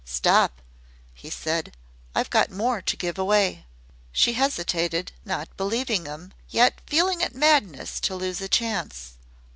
"Stop," 0.03 0.63
he 1.13 1.29
said; 1.29 1.77
"I've 2.15 2.31
got 2.31 2.49
more 2.49 2.81
to 2.81 2.97
give 2.97 3.19
away." 3.19 3.67
She 4.11 4.33
hesitated 4.33 5.11
not 5.25 5.55
believing 5.57 6.05
him, 6.05 6.33
yet 6.49 6.81
feeling 6.87 7.21
it 7.21 7.35
madness 7.35 7.99
to 7.99 8.15
lose 8.15 8.41
a 8.41 8.49
chance. 8.49 9.13